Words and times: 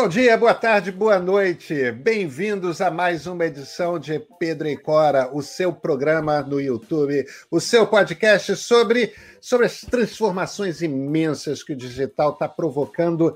Bom 0.00 0.06
dia, 0.06 0.36
boa 0.36 0.54
tarde, 0.54 0.92
boa 0.92 1.18
noite. 1.18 1.90
Bem-vindos 1.90 2.80
a 2.80 2.88
mais 2.88 3.26
uma 3.26 3.44
edição 3.44 3.98
de 3.98 4.20
Pedro 4.38 4.68
e 4.68 4.76
Cora, 4.76 5.28
o 5.34 5.42
seu 5.42 5.72
programa 5.72 6.40
no 6.40 6.60
YouTube, 6.60 7.26
o 7.50 7.58
seu 7.58 7.84
podcast 7.84 8.54
sobre, 8.54 9.12
sobre 9.40 9.66
as 9.66 9.80
transformações 9.80 10.82
imensas 10.82 11.64
que 11.64 11.72
o 11.72 11.76
digital 11.76 12.30
está 12.30 12.48
provocando 12.48 13.34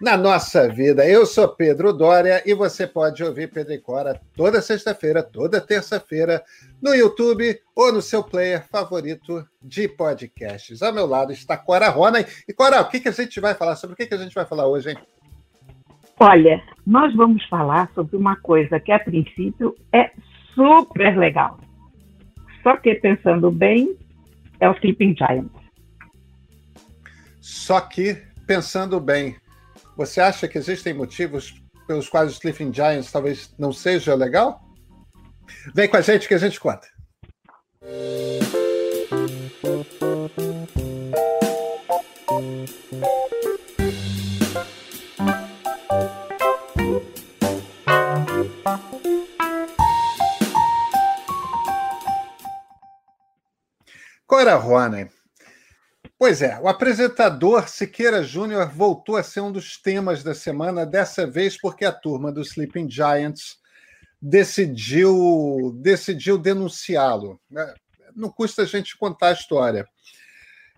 na 0.00 0.16
nossa 0.16 0.68
vida. 0.68 1.04
Eu 1.04 1.26
sou 1.26 1.48
Pedro 1.48 1.92
Dória 1.92 2.44
e 2.46 2.54
você 2.54 2.86
pode 2.86 3.24
ouvir 3.24 3.50
Pedro 3.50 3.72
e 3.72 3.80
Cora 3.80 4.20
toda 4.36 4.62
sexta-feira, 4.62 5.20
toda 5.20 5.60
terça-feira, 5.60 6.44
no 6.80 6.94
YouTube 6.94 7.60
ou 7.74 7.90
no 7.90 8.00
seu 8.00 8.22
player 8.22 8.64
favorito 8.70 9.44
de 9.60 9.88
podcasts. 9.88 10.80
Ao 10.80 10.92
meu 10.92 11.06
lado 11.06 11.32
está 11.32 11.56
Cora 11.56 11.88
Rona. 11.88 12.24
E 12.46 12.52
Cora, 12.52 12.80
o 12.82 12.88
que, 12.88 13.00
que 13.00 13.08
a 13.08 13.12
gente 13.12 13.40
vai 13.40 13.54
falar? 13.54 13.74
Sobre 13.74 13.94
o 13.94 13.96
que, 13.96 14.06
que 14.06 14.14
a 14.14 14.18
gente 14.18 14.32
vai 14.32 14.46
falar 14.46 14.68
hoje, 14.68 14.90
hein? 14.90 15.13
Olha, 16.18 16.62
nós 16.86 17.14
vamos 17.14 17.44
falar 17.46 17.90
sobre 17.94 18.16
uma 18.16 18.36
coisa 18.36 18.78
que, 18.78 18.92
a 18.92 18.98
princípio, 18.98 19.74
é 19.92 20.10
super 20.54 21.16
legal. 21.18 21.58
Só 22.62 22.76
que, 22.76 22.94
pensando 22.94 23.50
bem, 23.50 23.96
é 24.60 24.68
o 24.68 24.74
Sleeping 24.74 25.14
Giant. 25.16 25.50
Só 27.40 27.80
que, 27.80 28.22
pensando 28.46 29.00
bem, 29.00 29.36
você 29.96 30.20
acha 30.20 30.48
que 30.48 30.56
existem 30.56 30.94
motivos 30.94 31.62
pelos 31.86 32.08
quais 32.08 32.30
o 32.30 32.32
Sleeping 32.32 32.72
Giants 32.72 33.12
talvez 33.12 33.54
não 33.58 33.72
seja 33.72 34.14
legal? 34.14 34.62
Vem 35.74 35.88
com 35.88 35.96
a 35.96 36.00
gente 36.00 36.26
que 36.26 36.34
a 36.34 36.38
gente 36.38 36.58
conta. 36.58 36.86
Cora 54.44 54.56
Rony. 54.56 55.08
Pois 56.18 56.42
é, 56.42 56.60
o 56.60 56.68
apresentador 56.68 57.66
Siqueira 57.66 58.22
Júnior 58.22 58.68
voltou 58.68 59.16
a 59.16 59.22
ser 59.22 59.40
um 59.40 59.50
dos 59.50 59.78
temas 59.80 60.22
da 60.22 60.34
semana, 60.34 60.84
dessa 60.84 61.26
vez 61.26 61.58
porque 61.58 61.82
a 61.82 61.90
turma 61.90 62.30
do 62.30 62.42
Sleeping 62.42 62.90
Giants 62.90 63.56
decidiu, 64.20 65.72
decidiu 65.80 66.36
denunciá-lo. 66.36 67.40
Né? 67.50 67.72
Não 68.14 68.28
custa 68.28 68.60
a 68.60 68.66
gente 68.66 68.98
contar 68.98 69.28
a 69.28 69.32
história. 69.32 69.88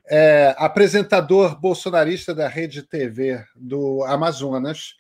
É, 0.09 0.55
apresentador 0.59 1.61
bolsonarista 1.61 2.33
da 2.33 2.47
Rede 2.47 2.85
TV 2.85 3.45
do 3.57 4.05
Amazonas. 4.05 4.95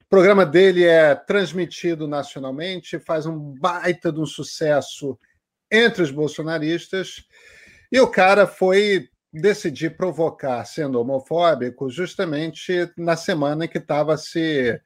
O 0.00 0.08
programa 0.10 0.44
dele 0.44 0.82
é 0.82 1.14
transmitido 1.14 2.08
nacionalmente, 2.08 2.98
faz 2.98 3.26
um 3.26 3.38
baita 3.38 4.10
de 4.10 4.18
um 4.18 4.26
sucesso 4.26 5.16
entre 5.70 6.02
os 6.02 6.10
bolsonaristas 6.10 7.24
e 7.92 8.00
o 8.00 8.08
cara 8.08 8.46
foi 8.46 9.10
decidir 9.30 9.98
provocar, 9.98 10.64
sendo 10.64 10.98
homofóbico, 10.98 11.90
justamente 11.90 12.90
na 12.96 13.16
semana 13.16 13.66
em 13.66 13.68
que 13.68 13.76
estava 13.76 14.16
se 14.16 14.80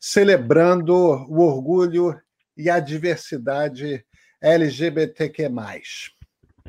celebrando 0.00 0.94
o 0.94 1.40
orgulho 1.40 2.18
e 2.56 2.70
a 2.70 2.80
diversidade 2.80 4.02
LGBTQ+. 4.40 5.50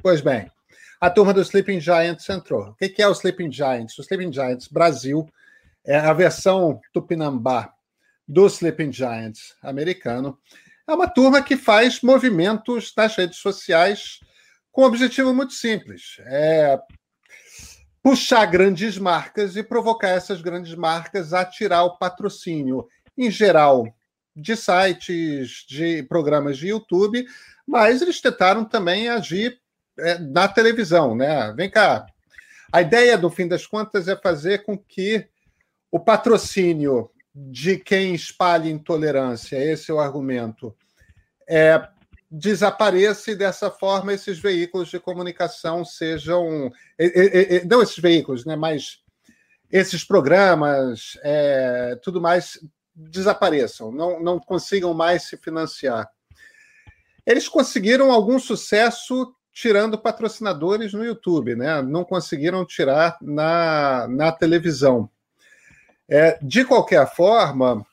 Pois 0.01 0.19
bem, 0.19 0.51
a 0.99 1.09
turma 1.09 1.33
do 1.33 1.41
Sleeping 1.41 1.79
Giants 1.79 2.27
entrou. 2.29 2.71
O 2.71 2.75
que 2.75 3.01
é 3.01 3.07
o 3.07 3.13
Sleeping 3.13 3.51
Giants? 3.51 3.97
O 3.97 4.01
Sleeping 4.01 4.33
Giants 4.33 4.67
Brasil 4.67 5.25
é 5.85 5.97
a 5.97 6.11
versão 6.11 6.81
tupinambá 6.91 7.73
do 8.27 8.45
Sleeping 8.47 8.91
Giants 8.91 9.55
americano. 9.61 10.37
É 10.85 10.93
uma 10.93 11.07
turma 11.07 11.41
que 11.41 11.55
faz 11.55 12.01
movimentos 12.01 12.93
nas 12.95 13.15
redes 13.15 13.37
sociais 13.37 14.19
com 14.77 14.83
um 14.83 14.85
objetivo 14.85 15.33
muito 15.33 15.53
simples: 15.53 16.17
é 16.27 16.79
puxar 18.03 18.45
grandes 18.45 18.95
marcas 18.99 19.55
e 19.55 19.63
provocar 19.63 20.09
essas 20.09 20.39
grandes 20.39 20.75
marcas 20.75 21.33
a 21.33 21.43
tirar 21.43 21.83
o 21.83 21.97
patrocínio, 21.97 22.87
em 23.17 23.31
geral, 23.31 23.87
de 24.35 24.55
sites, 24.55 25.65
de 25.67 26.03
programas 26.03 26.59
de 26.59 26.67
YouTube, 26.67 27.25
mas 27.65 28.03
eles 28.03 28.21
tentaram 28.21 28.63
também 28.63 29.09
agir 29.09 29.59
é, 29.97 30.19
na 30.19 30.47
televisão, 30.47 31.15
né? 31.15 31.51
Vem 31.53 31.71
cá. 31.71 32.05
A 32.71 32.79
ideia, 32.79 33.17
do 33.17 33.31
fim 33.31 33.47
das 33.47 33.65
contas, 33.65 34.07
é 34.07 34.15
fazer 34.15 34.63
com 34.63 34.77
que 34.77 35.27
o 35.91 35.99
patrocínio 35.99 37.09
de 37.33 37.77
quem 37.77 38.13
espalha 38.13 38.69
intolerância, 38.69 39.57
esse 39.57 39.89
é 39.89 39.93
o 39.93 39.99
argumento, 39.99 40.75
é, 41.49 41.81
desapareça 42.29 43.31
e 43.31 43.35
dessa 43.35 43.71
forma 43.71 44.13
esses 44.13 44.39
veículos 44.39 44.89
de 44.89 44.99
comunicação 44.99 45.85
sejam 45.85 46.71
não 47.69 47.81
esses 47.81 47.99
veículos, 47.99 48.45
né, 48.45 48.55
mas 48.55 48.99
esses 49.71 50.03
programas, 50.03 51.17
é, 51.23 51.97
tudo 52.01 52.21
mais 52.21 52.59
desapareçam, 52.95 53.91
não, 53.91 54.21
não 54.21 54.39
consigam 54.39 54.93
mais 54.93 55.23
se 55.23 55.37
financiar. 55.37 56.09
Eles 57.25 57.47
conseguiram 57.47 58.11
algum 58.11 58.39
sucesso 58.39 59.33
tirando 59.53 59.97
patrocinadores 59.97 60.93
no 60.93 61.03
YouTube, 61.03 61.55
né? 61.55 61.81
Não 61.81 62.05
conseguiram 62.05 62.63
tirar 62.63 63.17
na, 63.21 64.07
na 64.07 64.31
televisão. 64.31 65.09
É, 66.07 66.39
de 66.41 66.63
qualquer 66.63 67.11
forma, 67.13 67.85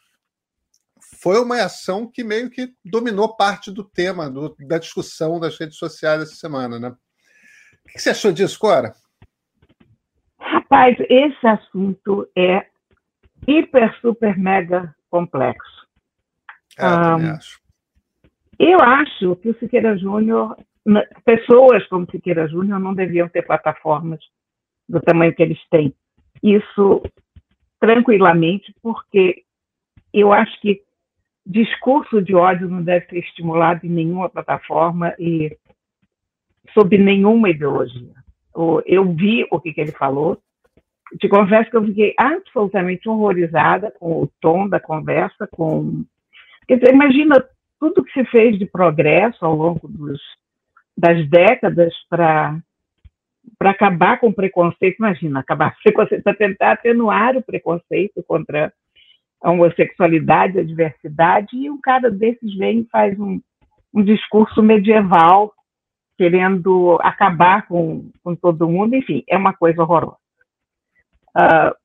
foi 1.25 1.41
uma 1.41 1.57
ação 1.65 2.07
que 2.07 2.23
meio 2.23 2.51
que 2.51 2.75
dominou 2.85 3.35
parte 3.35 3.73
do 3.73 3.83
tema 3.83 4.29
do, 4.29 4.55
da 4.69 4.77
discussão 4.77 5.41
das 5.41 5.59
redes 5.59 5.79
sociais 5.79 6.21
essa 6.21 6.35
semana, 6.35 6.79
né? 6.79 6.91
O 6.91 7.89
que 7.89 7.99
você 7.99 8.11
achou 8.11 8.31
disso, 8.31 8.59
Cora? 8.59 8.93
Rapaz, 10.39 10.99
esse 11.09 11.47
assunto 11.47 12.29
é 12.37 12.67
hiper, 13.49 13.99
super, 14.03 14.37
mega 14.37 14.95
complexo. 15.09 15.89
É, 16.79 16.85
eu, 16.85 16.91
um, 16.91 17.31
acho. 17.35 17.61
eu 18.59 18.79
acho 18.81 19.37
que 19.37 19.49
o 19.49 19.59
Siqueira 19.59 19.97
Júnior, 19.97 20.55
pessoas 21.25 21.87
como 21.87 22.07
Siqueira 22.11 22.47
Júnior 22.49 22.79
não 22.79 22.93
deviam 22.93 23.31
ter 23.31 23.47
plataformas 23.47 24.21
do 24.87 25.01
tamanho 25.01 25.35
que 25.35 25.43
eles 25.43 25.59
têm. 25.71 25.95
Isso 26.43 27.03
tranquilamente, 27.81 28.75
porque 28.83 29.43
eu 30.13 30.31
acho 30.31 30.61
que 30.61 30.85
discurso 31.47 32.23
de 32.23 32.35
ódio 32.35 32.69
não 32.69 32.83
deve 32.83 33.07
ser 33.07 33.19
estimulado 33.19 33.85
em 33.85 33.91
nenhuma 33.91 34.29
plataforma 34.29 35.15
e 35.19 35.57
sob 36.73 36.97
nenhuma 36.97 37.51
ideologia. 37.51 38.15
Eu 38.87 39.13
vi 39.13 39.47
o 39.51 39.61
que, 39.61 39.75
ele 39.77 39.93
falou, 39.93 40.39
te 41.21 41.29
confesso 41.29 41.71
que 41.71 41.77
eu 41.77 41.85
fiquei 41.85 42.15
absolutamente 42.17 43.09
horrorizada 43.09 43.93
com 43.99 44.23
o 44.23 44.31
tom 44.41 44.69
da 44.69 44.81
conversa, 44.81 45.47
com... 45.53 46.05
Quer 46.67 46.79
dizer, 46.79 46.95
imagina 46.95 47.45
tudo 47.79 48.03
que 48.03 48.13
se 48.13 48.25
fez 48.31 48.59
de 48.59 48.65
progresso 48.65 49.45
ao 49.45 49.55
longo 49.55 49.87
dos, 49.87 50.21
das 50.97 51.29
décadas 51.29 51.93
para 52.09 52.59
para 53.59 53.71
acabar 53.71 54.19
com 54.19 54.29
o 54.29 54.35
preconceito, 54.35 54.97
imagina, 54.99 55.41
acabar 55.41 55.73
com 55.73 55.79
o 55.79 55.83
preconceito, 55.83 56.23
para 56.23 56.35
tentar 56.35 56.73
atenuar 56.73 57.37
o 57.37 57.43
preconceito 57.43 58.23
contra 58.27 58.73
a 59.45 59.51
homossexualidade, 59.51 60.59
a 60.59 60.65
diversidade, 60.65 61.55
e 61.55 61.69
um 61.71 61.79
cara 61.79 62.11
desses 62.11 62.57
vem 62.57 62.81
e 62.81 62.89
faz 62.91 63.21
um, 63.21 63.39
um 63.93 64.03
discurso 64.03 64.63
medieval, 64.63 65.53
querendo 66.17 66.99
acabar 67.03 67.69
com, 67.69 68.11
com 68.23 68.35
todo 68.35 68.69
mundo, 68.69 68.97
enfim, 68.97 69.23
é 69.29 69.37
uma 69.37 69.53
coisa 69.53 69.83
horrorosa. 69.83 70.17
Uh, 71.37 71.77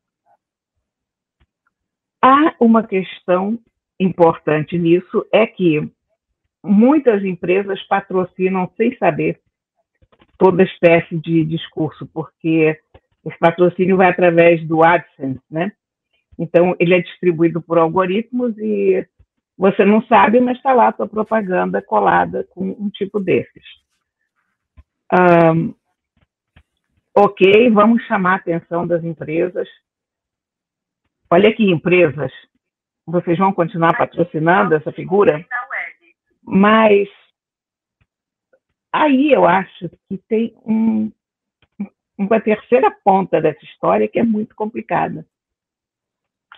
há 2.21 2.55
uma 2.61 2.81
questão 2.87 3.59
importante 3.99 4.77
nisso, 4.77 5.27
é 5.29 5.45
que 5.45 5.85
muitas 6.63 7.25
empresas 7.25 7.85
patrocinam 7.87 8.71
sem 8.77 8.95
saber 8.97 9.41
toda 10.37 10.63
espécie 10.63 11.17
de 11.17 11.43
discurso, 11.43 12.07
porque 12.13 12.79
esse 13.25 13.37
patrocínio 13.37 13.97
vai 13.97 14.07
através 14.07 14.65
do 14.65 14.81
AdSense, 14.81 15.41
né? 15.51 15.73
Então, 16.39 16.73
ele 16.79 16.95
é 16.95 17.01
distribuído 17.01 17.61
por 17.61 17.77
algoritmos 17.77 18.57
e 18.57 19.05
você 19.57 19.83
não 19.83 20.01
sabe, 20.03 20.39
mas 20.39 20.55
está 20.55 20.71
lá 20.71 20.87
a 20.87 20.93
sua 20.93 21.05
propaganda 21.05 21.81
colada 21.81 22.45
com 22.51 22.69
um 22.79 22.89
tipo 22.89 23.19
desses. 23.19 23.63
Um, 25.11 25.75
ok, 27.13 27.69
vamos 27.71 28.01
chamar 28.03 28.33
a 28.33 28.35
atenção 28.37 28.87
das 28.87 29.03
empresas. 29.03 29.67
Olha 31.29 31.49
aqui, 31.49 31.69
empresas, 31.69 32.31
vocês 33.05 33.37
vão 33.37 33.51
continuar 33.51 33.97
patrocinando 33.97 34.75
essa 34.75 34.93
figura? 34.93 35.45
Mas 36.41 37.09
aí 38.93 39.33
eu 39.33 39.45
acho 39.45 39.89
que 40.07 40.17
tem 40.29 40.55
um, 40.65 41.11
uma 42.17 42.39
terceira 42.39 42.89
ponta 43.03 43.41
dessa 43.41 43.63
história 43.65 44.07
que 44.07 44.19
é 44.19 44.23
muito 44.23 44.55
complicada 44.55 45.27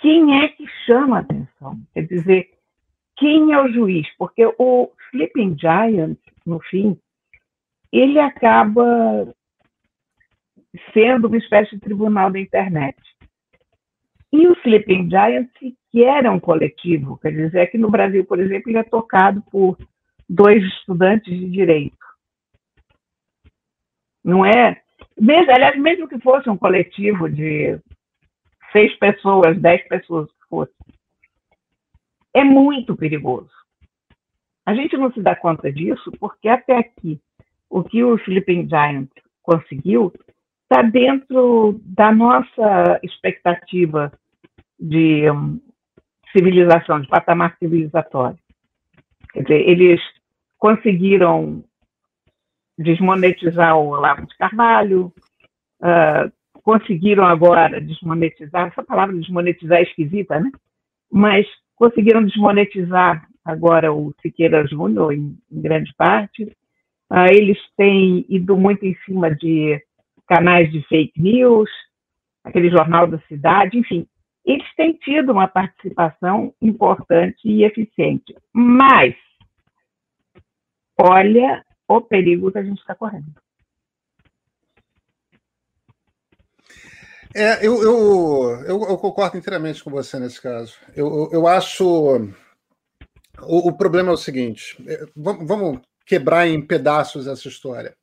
quem 0.02 0.44
é 0.44 0.50
que 0.50 0.68
chama 0.86 1.18
a 1.18 1.22
atenção? 1.22 1.80
Quer 1.94 2.08
dizer, 2.08 2.50
quem 3.16 3.54
é 3.54 3.62
o 3.62 3.72
juiz? 3.72 4.08
Porque 4.18 4.44
o 4.58 4.92
Sleeping 5.14 5.56
Giant, 5.58 6.18
no 6.46 6.60
fim, 6.60 6.98
ele 7.92 8.20
acaba 8.20 9.34
sendo 10.94 11.28
uma 11.28 11.38
espécie 11.38 11.76
de 11.76 11.82
tribunal 11.82 12.32
da 12.32 12.40
internet. 12.40 12.98
E 14.34 14.48
o 14.48 14.54
Sleeping 14.54 15.10
Giant 15.10 15.50
sequer 15.60 16.26
é 16.26 16.30
um 16.30 16.40
coletivo, 16.40 17.18
quer 17.18 17.32
dizer, 17.32 17.68
que 17.70 17.78
no 17.78 17.92
Brasil, 17.92 18.26
por 18.26 18.40
exemplo, 18.40 18.72
ele 18.72 18.80
é 18.80 18.84
tocado 18.84 19.44
por 19.52 19.78
dois 20.28 20.64
estudantes 20.64 21.32
de 21.32 21.50
direito. 21.50 21.98
Não 24.24 24.46
é? 24.46 24.82
Mesmo, 25.20 25.52
aliás, 25.52 25.78
mesmo 25.78 26.08
que 26.08 26.20
fosse 26.20 26.50
um 26.50 26.58
coletivo 26.58 27.30
de 27.30 27.80
seis 28.72 28.98
pessoas, 28.98 29.60
dez 29.60 29.86
pessoas 29.88 30.30
que 30.30 30.48
fosse, 30.50 30.74
é 32.34 32.44
muito 32.44 32.96
perigoso. 32.96 33.52
A 34.66 34.74
gente 34.74 34.96
não 34.96 35.12
se 35.12 35.22
dá 35.22 35.36
conta 35.36 35.72
disso 35.72 36.12
porque 36.20 36.48
até 36.48 36.78
aqui 36.78 37.20
o 37.70 37.84
que 37.84 38.04
o 38.04 38.16
Sleeping 38.16 38.68
Giant 38.68 39.10
conseguiu 39.42 40.14
está 40.64 40.82
dentro 40.82 41.82
da 41.84 42.14
nossa 42.14 43.00
expectativa 43.04 44.12
de 44.80 45.30
um, 45.30 45.60
civilização, 46.32 47.02
de 47.02 47.08
patamar 47.08 47.58
civilizatório. 47.58 48.38
Quer 49.34 49.44
dizer, 49.44 49.70
eles 49.70 50.02
conseguiram 50.58 51.64
desmonetizar 52.78 53.78
o 53.78 53.90
Olavo 53.90 54.26
de 54.26 54.38
Carvalho, 54.38 55.14
uh, 55.82 56.32
conseguiram 56.64 57.26
agora 57.26 57.82
desmonetizar, 57.82 58.68
essa 58.68 58.84
palavra 58.84 59.16
desmonetizar 59.16 59.80
é 59.80 59.84
esquisita, 59.84 60.40
né? 60.40 60.52
Mas 61.12 61.46
conseguiram 61.76 62.24
desmonetizar 62.24 63.28
agora 63.44 63.92
o 63.92 64.14
Siqueira 64.22 64.66
Júnior, 64.68 65.14
em, 65.14 65.38
em, 65.52 65.62
grande 65.62 65.92
parte. 65.98 66.44
Uh, 67.12 67.28
eles 67.30 67.58
têm 67.76 68.26
ido 68.30 68.58
muito 68.58 68.86
em 68.86 68.96
cima 69.06 69.34
de 69.34 69.82
canais 70.28 70.72
de 70.72 70.82
fake 70.88 71.20
news, 71.20 71.70
aquele 72.44 72.70
jornal 72.70 73.08
da 73.08 73.20
cidade, 73.28 73.78
enfim, 73.78 74.08
eles 74.46 74.66
têm 74.76 74.94
tido 74.94 75.32
uma 75.32 75.48
participação 75.48 76.54
importante 76.62 77.40
e 77.44 77.64
eficiente. 77.64 78.36
Mas, 78.54 79.16
olha 81.00 81.64
o 81.88 82.02
perigo 82.02 82.52
que 82.52 82.58
a 82.58 82.64
gente 82.64 82.80
está 82.80 82.96
correndo. 82.96 83.34
É, 87.34 87.66
eu, 87.66 87.82
eu, 87.82 88.64
eu, 88.66 88.82
eu, 88.90 88.98
concordo 88.98 89.38
inteiramente 89.38 89.84
com 89.84 89.90
você 89.90 90.20
nesse 90.20 90.42
caso. 90.42 90.76
Eu, 90.96 91.30
eu 91.32 91.48
acho. 91.48 91.86
O, 93.42 93.70
o 93.70 93.74
problema 93.74 94.10
é 94.10 94.14
o 94.14 94.18
seguinte: 94.18 94.78
é, 94.88 95.06
vamos, 95.16 95.48
vamos 95.48 95.82
quebrar 96.06 96.48
em 96.48 96.62
pedaços 96.62 97.28
essa 97.28 97.48
história. 97.48 97.96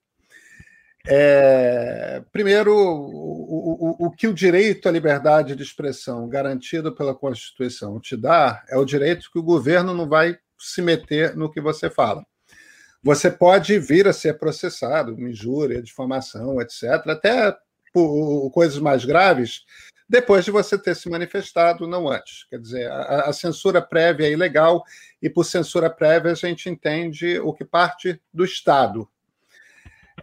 É, 1.07 2.23
primeiro, 2.33 2.75
o, 2.75 3.97
o, 4.01 4.07
o, 4.07 4.11
que 4.11 4.27
o 4.27 4.35
direito 4.35 4.89
à 4.89 4.93
liberdade 4.93 5.57
de 5.57 5.63
expressão 5.63 6.29
garantido 6.29 6.95
pela 6.95 7.15
Constituição 7.15 7.99
te 8.01 8.17
dá 8.17 8.63
é 8.69 8.77
o 8.77 8.85
direito 8.85 9.31
que 9.33 9.39
o 9.39 9.43
governo 9.43 9.95
não 9.95 10.09
vai 10.09 10.37
se 10.59 10.83
meter 10.83 11.37
no 11.37 11.51
que 11.51 11.61
você 11.61 11.89
fala. 11.89 12.25
Você 13.03 13.31
pode 13.31 13.79
vir 13.79 14.09
a 14.09 14.13
ser 14.13 14.39
processado, 14.39 15.19
injúria, 15.21 15.83
difamação, 15.83 16.61
etc., 16.61 16.85
até 17.07 17.57
coisas 18.53 18.79
mais 18.79 19.05
graves, 19.05 19.63
depois 20.09 20.45
de 20.45 20.51
você 20.51 20.79
ter 20.79 20.97
se 20.97 21.11
manifestado, 21.11 21.87
não 21.87 22.09
antes. 22.09 22.45
Quer 22.49 22.59
dizer, 22.59 22.91
a, 22.91 23.29
a, 23.29 23.33
censura 23.33 23.83
prévia 23.83 24.27
é 24.27 24.33
ilegal, 24.33 24.83
e 25.21 25.29
por 25.29 25.45
censura 25.45 25.91
prévia 25.91 26.33
a 26.33 26.35
gente 26.35 26.71
entende 26.71 27.39
o 27.41 27.53
que 27.53 27.65
parte 27.65 28.21
do 28.33 28.45
Estado. 28.45 29.09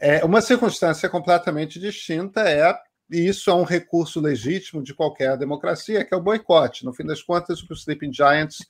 É, 0.01 0.25
uma 0.25 0.41
circunstância 0.41 1.07
completamente 1.07 1.79
distinta 1.79 2.41
é, 2.41 2.75
e 3.09 3.27
isso 3.27 3.49
é 3.49 3.53
um 3.53 3.63
recurso 3.63 4.19
legítimo 4.19 4.81
de 4.81 4.93
qualquer 4.93 5.37
democracia, 5.37 6.03
que 6.03 6.13
é 6.13 6.17
o 6.17 6.21
boicote. 6.21 6.83
No 6.83 6.93
fim 6.93 7.05
das 7.05 7.21
contas, 7.21 7.61
o 7.61 7.67
que 7.67 7.73
o 7.73 7.75
Sleeping 7.75 8.11
Giants 8.11 8.65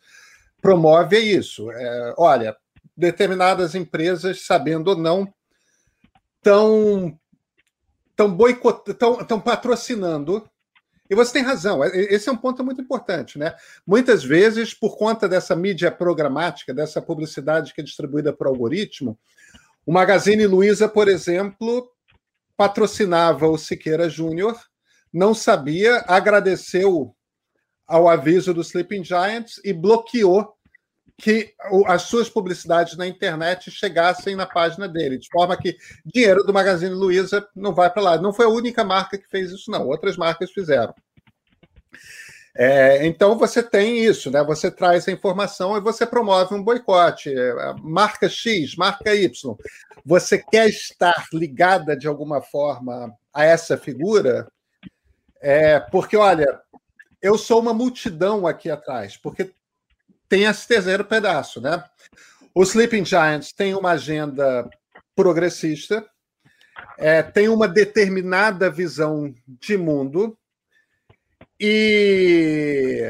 promove 0.62 1.16
é 1.16 1.20
isso. 1.20 1.72
É, 1.72 2.14
olha, 2.18 2.56
determinadas 2.96 3.74
empresas, 3.76 4.46
sabendo 4.46 4.90
ou 4.90 4.98
não, 4.98 5.34
estão 6.38 7.18
estão 8.16 8.34
boicotando, 8.34 9.22
estão 9.22 9.40
patrocinando. 9.40 10.50
E 11.08 11.14
você 11.14 11.34
tem 11.34 11.44
razão, 11.44 11.84
é, 11.84 11.90
esse 11.96 12.30
é 12.30 12.32
um 12.32 12.38
ponto 12.38 12.64
muito 12.64 12.82
importante, 12.82 13.38
né? 13.38 13.54
Muitas 13.86 14.24
vezes, 14.24 14.74
por 14.74 14.98
conta 14.98 15.30
dessa 15.30 15.56
mídia 15.56 15.92
programática, 15.92 16.74
dessa 16.74 17.00
publicidade 17.00 17.74
que 17.74 17.82
é 17.82 17.84
distribuída 17.84 18.34
por 18.34 18.48
algoritmo, 18.48 19.20
o 19.86 19.94
Magazine 19.94 20.48
Luiza, 20.48 20.90
por 20.90 21.08
exemplo, 21.08 21.92
patrocinava 22.58 23.48
o 23.48 23.58
Siqueira 23.58 24.10
Júnior, 24.10 24.58
não 25.14 25.36
sabia, 25.36 26.04
agradeceu 26.08 27.16
ao 27.86 28.10
aviso 28.10 28.52
do 28.52 28.62
Sleeping 28.62 29.04
Giants 29.04 29.62
e 29.64 29.72
bloqueou 29.72 30.55
que 31.18 31.54
as 31.88 32.04
suas 32.04 32.30
publicidades 32.30 32.98
na 32.98 33.08
internet 33.08 33.72
chegassem 33.72 34.36
na 34.36 34.46
página 34.46 34.88
dele, 34.88 35.18
de 35.18 35.30
forma 35.30 35.56
que 35.56 35.78
dinheiro 36.06 36.44
do 36.44 36.54
Magazine 36.54 36.94
Luiza 36.94 37.48
não 37.56 37.74
vai 37.74 37.90
para 37.90 38.02
lá. 38.02 38.18
Não 38.18 38.34
foi 38.34 38.46
a 38.46 38.50
única 38.50 38.84
marca 38.84 39.18
que 39.18 39.30
fez 39.30 39.52
isso, 39.52 39.72
não. 39.72 39.88
Outras 39.88 40.18
marcas 40.18 40.52
fizeram. 40.52 40.94
É, 42.58 43.06
então 43.06 43.38
você 43.38 43.62
tem 43.62 44.00
isso, 44.00 44.32
né? 44.32 44.42
Você 44.44 44.72
traz 44.72 45.08
a 45.08 45.12
informação 45.12 45.76
e 45.76 45.82
você 45.82 46.06
promove 46.06 46.54
um 46.56 46.64
boicote. 46.64 47.34
É, 47.34 47.74
marca 47.82 48.30
X, 48.30 48.76
marca 48.76 49.14
Y. 49.14 49.56
Você 50.06 50.38
quer 50.38 50.68
estar 50.70 51.28
ligada 51.34 51.98
de 51.98 52.08
alguma 52.08 52.42
forma 52.42 53.14
a 53.34 53.44
essa 53.44 53.78
figura? 53.78 54.48
É, 55.42 55.80
porque, 55.80 56.16
olha, 56.16 56.62
eu 57.22 57.38
sou 57.38 57.60
uma 57.60 57.74
multidão 57.74 58.48
aqui 58.48 58.70
atrás, 58.70 59.18
porque 59.18 59.52
tem 60.28 60.44
esse 60.44 60.68
terceiro 60.68 61.06
pedaço, 61.06 61.62
né? 61.62 61.84
O 62.54 62.64
Sleeping 62.64 63.04
Giants 63.04 63.52
tem 63.52 63.74
uma 63.76 63.92
agenda 63.92 64.70
progressista, 65.16 66.06
é, 66.98 67.22
tem 67.22 67.50
uma 67.50 67.68
determinada 67.68 68.70
visão 68.70 69.34
de 69.48 69.78
mundo 69.78 70.38
e 71.60 73.02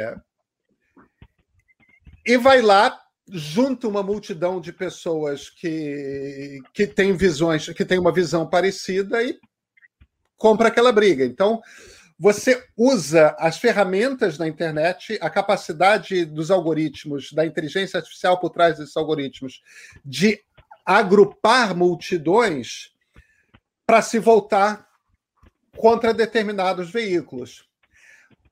e 2.26 2.38
vai 2.38 2.62
lá 2.62 3.00
junto 3.28 3.88
uma 3.88 4.04
multidão 4.04 4.60
de 4.60 4.72
pessoas 4.72 5.50
que 5.50 6.60
que 6.74 6.88
tem 6.88 7.16
visões, 7.16 7.70
que 7.70 7.86
tem 7.86 8.00
uma 8.00 8.12
visão 8.12 8.48
parecida 8.48 9.24
e 9.24 9.40
compra 10.38 10.68
aquela 10.68 10.92
briga. 10.92 11.26
Então, 11.26 11.62
você 12.18 12.64
usa 12.78 13.36
as 13.38 13.58
ferramentas 13.58 14.38
da 14.38 14.48
internet, 14.48 15.18
a 15.22 15.30
capacidade 15.30 16.26
dos 16.26 16.50
algoritmos, 16.50 17.32
da 17.34 17.46
inteligência 17.46 17.98
artificial 17.98 18.40
por 18.40 18.50
trás 18.50 18.78
desses 18.78 18.96
algoritmos, 18.96 19.62
de 20.04 20.42
agrupar 20.86 21.76
multidões 21.76 22.92
para 23.86 24.02
se 24.02 24.18
voltar 24.18 24.88
contra 25.76 26.14
determinados 26.14 26.90
veículos. 26.90 27.68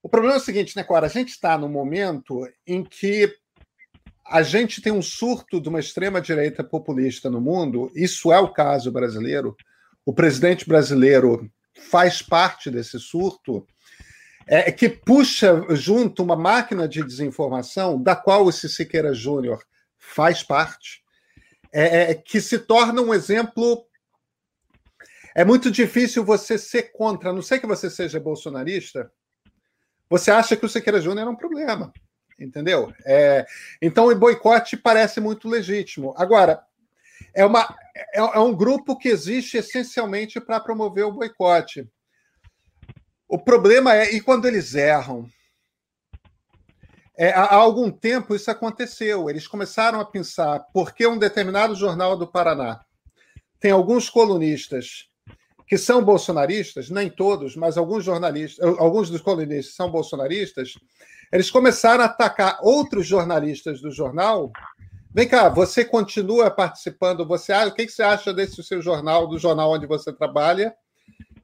O 0.02 0.10
problema 0.10 0.36
é 0.36 0.38
o 0.38 0.44
seguinte, 0.44 0.76
né, 0.76 0.84
Cora? 0.84 1.06
A 1.06 1.10
gente 1.10 1.30
está 1.30 1.58
num 1.58 1.70
momento 1.70 2.46
em 2.68 2.84
que 2.84 3.34
a 4.26 4.42
gente 4.42 4.82
tem 4.82 4.92
um 4.92 5.02
surto 5.02 5.62
de 5.62 5.70
uma 5.70 5.80
extrema-direita 5.80 6.64
populista 6.64 7.30
no 7.30 7.40
mundo, 7.40 7.92
isso 7.96 8.32
é 8.32 8.40
o 8.40 8.52
caso 8.52 8.92
brasileiro. 8.92 9.56
O 10.06 10.14
presidente 10.14 10.68
brasileiro 10.68 11.50
faz 11.74 12.22
parte 12.22 12.70
desse 12.70 13.00
surto, 13.00 13.66
é, 14.46 14.72
que 14.72 14.90
puxa 14.90 15.64
junto 15.76 16.22
uma 16.22 16.36
máquina 16.36 16.88
de 16.88 17.04
desinformação, 17.04 18.02
da 18.02 18.16
qual 18.16 18.50
esse 18.50 18.68
Siqueira 18.70 19.14
Júnior 19.14 19.64
faz 19.98 20.44
parte, 20.44 21.02
é, 21.72 22.12
é, 22.12 22.16
que 22.16 22.42
se 22.42 22.60
torna 22.60 23.02
um 23.02 23.14
exemplo. 23.14 23.86
É 25.36 25.44
muito 25.44 25.72
difícil 25.72 26.24
você 26.24 26.58
ser 26.58 26.92
contra, 26.92 27.30
a 27.30 27.34
não 27.34 27.42
sei 27.42 27.60
que 27.60 27.66
você 27.66 27.90
seja 27.90 28.20
bolsonarista, 28.20 29.12
você 30.10 30.30
acha 30.30 30.56
que 30.56 30.66
o 30.66 30.70
Siqueira 30.70 31.02
Júnior 31.02 31.28
é 31.28 31.32
um 31.32 31.36
problema, 31.36 31.92
entendeu? 32.40 32.94
É, 33.04 33.46
então 33.82 34.08
o 34.08 34.16
boicote 34.16 34.78
parece 34.78 35.20
muito 35.20 35.48
legítimo. 35.50 36.14
Agora, 36.18 36.62
é, 37.34 37.44
uma, 37.44 37.76
é, 37.96 38.20
é 38.20 38.40
um 38.40 38.56
grupo 38.56 38.98
que 38.98 39.10
existe 39.10 39.58
essencialmente 39.58 40.40
para 40.40 40.60
promover 40.60 41.06
o 41.06 41.12
boicote. 41.12 41.88
O 43.28 43.40
problema 43.40 43.96
é, 43.96 44.14
e 44.14 44.22
quando 44.22 44.46
eles 44.46 44.76
erram? 44.76 45.28
É, 47.16 47.32
há 47.32 47.56
algum 47.56 47.92
tempo 47.92 48.36
isso 48.36 48.50
aconteceu. 48.50 49.30
Eles 49.30 49.48
começaram 49.48 50.00
a 50.00 50.06
pensar 50.06 50.60
por 50.74 50.94
que 50.94 51.06
um 51.06 51.18
determinado 51.18 51.76
jornal 51.76 52.18
do 52.18 52.28
Paraná 52.28 52.84
tem 53.60 53.72
alguns 53.72 54.10
colunistas 54.10 55.08
que 55.68 55.78
são 55.78 56.04
bolsonaristas, 56.04 56.90
nem 56.90 57.10
todos, 57.10 57.56
mas 57.56 57.78
alguns 57.78 58.04
jornalistas, 58.04 58.64
alguns 58.78 59.10
dos 59.10 59.22
colunistas 59.22 59.76
são 59.76 59.90
bolsonaristas. 59.90 60.74
eles 61.32 61.50
começaram 61.50 62.04
a 62.04 62.08
atacar 62.08 62.60
outros 62.62 63.08
jornalistas 63.08 63.82
do 63.82 63.90
jornal. 63.90 64.52
Vem 65.16 65.28
cá, 65.28 65.48
você 65.48 65.86
continua 65.86 66.50
participando? 66.50 67.24
Você, 67.28 67.54
o 67.54 67.72
que 67.72 67.88
você 67.88 68.02
acha 68.02 68.34
desse 68.34 68.64
seu 68.64 68.82
jornal, 68.82 69.28
do 69.28 69.38
jornal 69.38 69.72
onde 69.72 69.86
você 69.86 70.12
trabalha? 70.12 70.74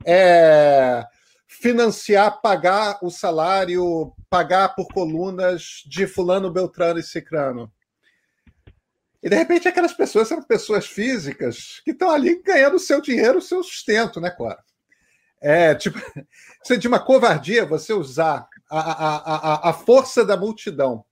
É, 0.03 1.05
financiar, 1.47 2.41
pagar 2.41 2.97
o 3.03 3.11
salário, 3.11 4.11
pagar 4.27 4.69
por 4.69 4.87
colunas 4.87 5.83
de 5.85 6.07
fulano, 6.07 6.49
beltrano 6.49 6.99
e 6.99 7.03
cicrano. 7.03 7.71
E 9.21 9.29
de 9.29 9.35
repente 9.35 9.67
aquelas 9.67 9.93
pessoas 9.93 10.27
são 10.27 10.41
pessoas 10.41 10.87
físicas 10.87 11.79
que 11.85 11.91
estão 11.91 12.09
ali 12.09 12.41
ganhando 12.41 12.77
o 12.77 12.79
seu 12.79 12.99
dinheiro, 12.99 13.37
o 13.37 13.41
seu 13.41 13.61
sustento, 13.61 14.19
né, 14.19 14.31
Cora? 14.31 14.63
É 15.39 15.75
tipo, 15.75 15.99
é 16.71 16.75
de 16.75 16.87
uma 16.87 16.99
covardia 16.99 17.67
você 17.67 17.93
usar 17.93 18.47
a, 18.67 18.79
a, 18.79 19.15
a, 19.15 19.69
a 19.69 19.73
força 19.73 20.25
da 20.25 20.35
multidão, 20.35 21.05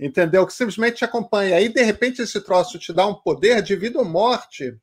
entendeu? 0.00 0.46
Que 0.46 0.52
simplesmente 0.52 0.96
te 0.96 1.04
acompanha. 1.04 1.56
Aí, 1.56 1.68
de 1.68 1.82
repente, 1.82 2.22
esse 2.22 2.40
troço 2.40 2.78
te 2.78 2.92
dá 2.92 3.06
um 3.06 3.14
poder 3.14 3.62
de 3.62 3.76
vida 3.76 3.98
ou 3.98 4.04
morte. 4.04 4.74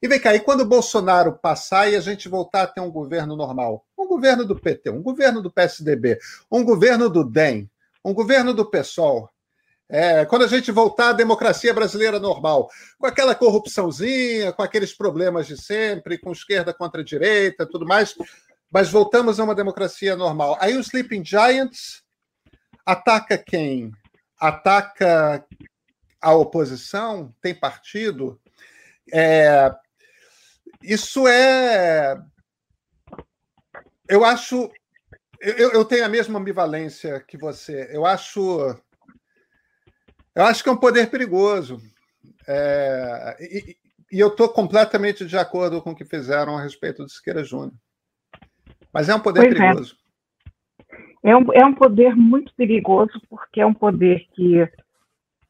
E 0.00 0.08
vem 0.08 0.20
cá, 0.20 0.34
e 0.34 0.40
quando 0.40 0.60
o 0.60 0.66
Bolsonaro 0.66 1.38
passar 1.38 1.90
e 1.90 1.96
a 1.96 2.00
gente 2.00 2.28
voltar 2.28 2.62
a 2.62 2.66
ter 2.66 2.80
um 2.80 2.90
governo 2.90 3.36
normal? 3.36 3.84
Um 3.98 4.06
governo 4.06 4.44
do 4.44 4.58
PT, 4.58 4.90
um 4.90 5.02
governo 5.02 5.42
do 5.42 5.50
PSDB, 5.50 6.18
um 6.50 6.64
governo 6.64 7.08
do 7.08 7.24
DEM, 7.24 7.68
um 8.04 8.14
governo 8.14 8.54
do 8.54 8.64
PSOL, 8.64 9.28
é, 9.88 10.24
quando 10.24 10.42
a 10.42 10.48
gente 10.48 10.72
voltar 10.72 11.10
à 11.10 11.12
democracia 11.12 11.74
brasileira 11.74 12.18
normal, 12.18 12.70
com 12.98 13.06
aquela 13.06 13.34
corrupçãozinha, 13.34 14.50
com 14.50 14.62
aqueles 14.62 14.94
problemas 14.94 15.46
de 15.46 15.60
sempre, 15.60 16.16
com 16.16 16.32
esquerda 16.32 16.72
contra 16.72 17.04
direita, 17.04 17.66
tudo 17.66 17.86
mais, 17.86 18.14
mas 18.70 18.88
voltamos 18.88 19.38
a 19.38 19.44
uma 19.44 19.54
democracia 19.54 20.16
normal. 20.16 20.56
Aí 20.60 20.76
o 20.76 20.80
Sleeping 20.80 21.22
Giants 21.22 22.02
ataca 22.86 23.36
quem? 23.36 23.92
Ataca 24.42 25.44
a 26.20 26.34
oposição? 26.34 27.34
Tem 27.40 27.54
partido? 27.54 28.40
É, 29.12 29.70
isso 30.82 31.28
é. 31.28 32.20
Eu 34.08 34.24
acho. 34.24 34.70
Eu, 35.40 35.72
eu 35.72 35.84
tenho 35.84 36.04
a 36.04 36.08
mesma 36.08 36.38
ambivalência 36.38 37.20
que 37.20 37.36
você. 37.36 37.88
Eu 37.92 38.06
acho 38.06 38.74
eu 40.34 40.44
acho 40.44 40.62
que 40.62 40.68
é 40.68 40.72
um 40.72 40.76
poder 40.76 41.10
perigoso. 41.10 41.80
É, 42.46 43.36
e, 43.40 43.76
e, 44.10 44.18
eu 44.18 44.28
estou 44.28 44.48
completamente 44.48 45.26
de 45.26 45.36
acordo 45.36 45.80
com 45.82 45.90
o 45.90 45.94
que 45.94 46.04
fizeram 46.04 46.56
a 46.56 46.62
respeito 46.62 47.02
do 47.02 47.10
Siqueira 47.10 47.44
Júnior. 47.44 47.74
Mas 48.92 49.08
é 49.08 49.14
um 49.14 49.20
poder 49.20 49.40
pois 49.42 49.54
é. 49.54 49.58
perigoso. 49.58 49.96
É. 49.98 50.01
é. 51.22 51.36
um, 51.36 51.52
é 51.52 51.64
um 51.64 51.74
poder 51.74 52.16
muito 52.16 52.52
perigoso, 52.54 53.12
porque 53.28 53.60
é 53.60 53.66
um 53.66 53.74
poder 53.74 54.26
que 54.32 54.68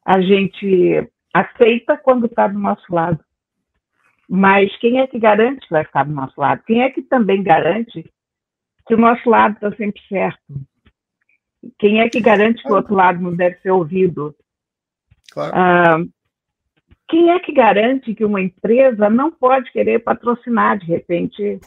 a 0.05 0.21
gente 0.21 1.09
aceita 1.33 1.97
quando 1.97 2.25
está 2.25 2.47
do 2.47 2.59
nosso 2.59 2.93
lado. 2.93 3.19
Mas 4.29 4.75
quem 4.77 4.99
é 4.99 5.07
que 5.07 5.19
garante 5.19 5.67
que 5.67 5.73
vai 5.73 5.83
ficar 5.83 6.05
do 6.05 6.13
nosso 6.13 6.39
lado? 6.39 6.63
Quem 6.65 6.81
é 6.81 6.89
que 6.89 7.01
também 7.01 7.43
garante 7.43 8.09
que 8.87 8.95
o 8.95 8.97
nosso 8.97 9.29
lado 9.29 9.55
está 9.55 9.71
sempre 9.75 10.01
certo? 10.07 10.41
Quem 11.79 12.01
é 12.01 12.09
que 12.09 12.19
garante 12.19 12.61
que 12.61 12.71
o 12.71 12.75
outro 12.75 12.93
lado 12.93 13.21
não 13.21 13.35
deve 13.35 13.57
ser 13.57 13.71
ouvido? 13.71 14.35
Claro. 15.31 15.53
Ah, 15.55 16.03
quem 17.07 17.31
é 17.31 17.39
que 17.39 17.53
garante 17.53 18.13
que 18.13 18.25
uma 18.25 18.41
empresa 18.41 19.09
não 19.09 19.31
pode 19.31 19.71
querer 19.71 19.99
patrocinar, 19.99 20.77
de 20.77 20.85
repente, 20.85 21.59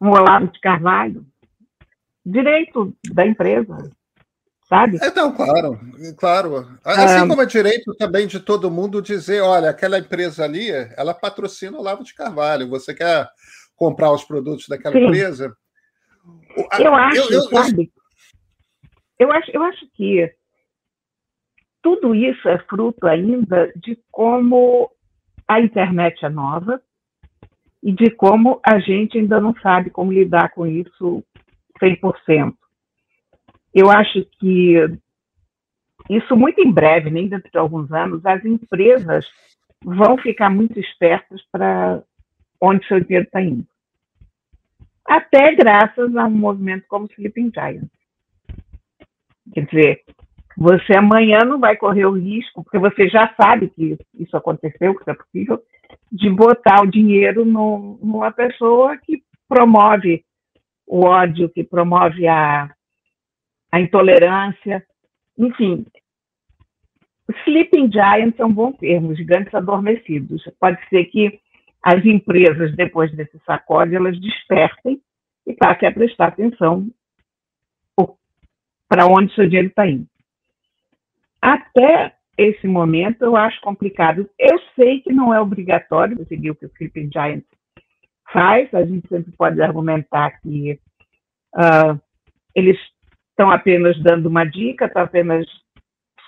um 0.00 0.10
Olavo 0.10 0.48
de 0.48 0.60
Carvalho? 0.60 1.26
Direito 2.24 2.94
da 3.12 3.26
empresa, 3.26 3.90
sabe? 4.68 4.98
Então, 5.02 5.32
claro, 5.34 5.80
claro. 6.16 6.78
Assim 6.84 7.24
ah, 7.24 7.28
como 7.28 7.42
é 7.42 7.46
direito 7.46 7.94
também 7.94 8.26
de 8.26 8.38
todo 8.40 8.70
mundo 8.70 9.00
dizer, 9.00 9.40
olha, 9.40 9.70
aquela 9.70 9.98
empresa 9.98 10.44
ali, 10.44 10.70
ela 10.96 11.14
patrocina 11.14 11.76
o 11.76 11.80
Olavo 11.80 12.04
de 12.04 12.14
Carvalho, 12.14 12.68
você 12.68 12.94
quer 12.94 13.28
comprar 13.74 14.12
os 14.12 14.24
produtos 14.24 14.68
daquela 14.68 14.94
sim. 14.94 15.04
empresa? 15.06 15.56
Eu 16.78 16.94
acho, 16.94 17.16
eu, 17.16 17.30
eu, 17.30 17.42
sabe? 17.42 17.90
Eu 19.18 19.32
acho, 19.32 19.50
eu 19.50 19.62
acho 19.62 19.86
que 19.94 20.32
tudo 21.82 22.14
isso 22.14 22.48
é 22.48 22.58
fruto 22.64 23.06
ainda 23.06 23.72
de 23.76 23.98
como 24.10 24.90
a 25.48 25.60
internet 25.60 26.24
é 26.24 26.28
nova 26.28 26.80
e 27.82 27.92
de 27.92 28.10
como 28.10 28.60
a 28.64 28.78
gente 28.78 29.18
ainda 29.18 29.40
não 29.40 29.54
sabe 29.60 29.90
como 29.90 30.12
lidar 30.12 30.50
com 30.50 30.66
isso 30.66 31.24
100%. 31.80 32.54
Eu 33.74 33.90
acho 33.90 34.24
que 34.38 34.74
isso 36.08 36.36
muito 36.36 36.60
em 36.60 36.72
breve, 36.72 37.10
nem 37.10 37.28
dentro 37.28 37.50
de 37.50 37.58
alguns 37.58 37.90
anos, 37.92 38.24
as 38.26 38.44
empresas 38.44 39.26
vão 39.84 40.18
ficar 40.18 40.50
muito 40.50 40.78
espertas 40.78 41.40
para 41.52 42.02
onde 42.60 42.86
seu 42.86 43.00
dinheiro 43.00 43.26
está 43.26 43.40
indo. 43.40 43.66
Até 45.06 45.54
graças 45.54 46.14
a 46.16 46.24
um 46.26 46.30
movimento 46.30 46.84
como 46.88 47.06
o 47.06 47.12
Sleeping 47.12 47.50
Giants. 47.54 47.88
Quer 49.52 49.66
dizer, 49.66 50.04
você 50.56 50.96
amanhã 50.96 51.40
não 51.44 51.58
vai 51.58 51.76
correr 51.76 52.06
o 52.06 52.12
risco, 52.12 52.62
porque 52.62 52.78
você 52.78 53.08
já 53.08 53.32
sabe 53.40 53.70
que 53.70 53.98
isso 54.14 54.36
aconteceu, 54.36 54.94
que 54.94 55.00
isso 55.00 55.10
é 55.10 55.14
possível, 55.14 55.62
de 56.12 56.28
botar 56.30 56.82
o 56.82 56.90
dinheiro 56.90 57.44
no, 57.44 57.98
numa 58.02 58.30
pessoa 58.30 58.96
que 58.98 59.22
promove 59.48 60.24
o 60.90 61.06
ódio, 61.06 61.48
que 61.48 61.62
promove 61.62 62.26
a, 62.26 62.68
a 63.70 63.80
intolerância. 63.80 64.84
Enfim, 65.38 65.86
sleeping 67.44 67.92
giants 67.92 68.40
é 68.40 68.44
um 68.44 68.52
bom 68.52 68.72
termo, 68.72 69.14
gigantes 69.14 69.54
adormecidos. 69.54 70.42
Pode 70.58 70.80
ser 70.88 71.04
que 71.04 71.38
as 71.80 72.04
empresas, 72.04 72.74
depois 72.74 73.12
desse 73.12 73.38
sacode, 73.46 73.94
elas 73.94 74.20
despertem 74.20 75.00
e 75.46 75.54
passem 75.54 75.88
a 75.88 75.92
prestar 75.92 76.26
atenção 76.26 76.90
para 78.88 79.06
onde 79.06 79.32
seu 79.36 79.46
dinheiro 79.46 79.68
está 79.68 79.86
indo. 79.86 80.08
Até 81.40 82.16
esse 82.36 82.66
momento, 82.66 83.22
eu 83.22 83.36
acho 83.36 83.60
complicado. 83.60 84.28
Eu 84.36 84.58
sei 84.74 85.00
que 85.00 85.12
não 85.12 85.32
é 85.32 85.40
obrigatório 85.40 86.26
seguir 86.26 86.50
o 86.50 86.56
que 86.56 86.66
o 86.66 86.70
Sleeping 86.74 87.08
Giants 87.12 87.59
faz, 88.32 88.72
a 88.74 88.84
gente 88.84 89.08
sempre 89.08 89.32
pode 89.32 89.60
argumentar 89.60 90.40
que 90.40 90.78
uh, 91.54 92.00
eles 92.54 92.78
estão 93.30 93.50
apenas 93.50 94.00
dando 94.02 94.26
uma 94.26 94.44
dica, 94.44 94.86
estão 94.86 95.02
apenas 95.02 95.46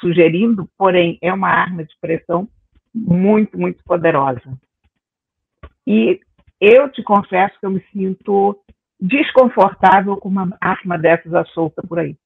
sugerindo, 0.00 0.68
porém, 0.76 1.18
é 1.22 1.32
uma 1.32 1.48
arma 1.48 1.84
de 1.84 1.94
pressão 2.00 2.48
muito, 2.94 3.58
muito 3.58 3.82
poderosa. 3.84 4.42
E 5.86 6.20
eu 6.60 6.90
te 6.90 7.02
confesso 7.02 7.58
que 7.58 7.66
eu 7.66 7.70
me 7.70 7.84
sinto 7.92 8.58
desconfortável 9.00 10.16
com 10.16 10.28
uma 10.28 10.56
arma 10.60 10.98
dessas 10.98 11.34
à 11.34 11.44
solta 11.46 11.82
por 11.82 11.98
aí. 11.98 12.16